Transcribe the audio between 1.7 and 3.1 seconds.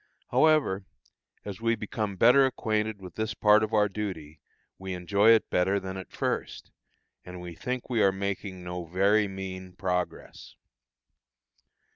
become better acquainted